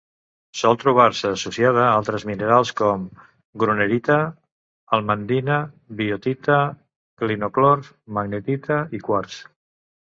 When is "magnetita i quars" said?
8.19-9.43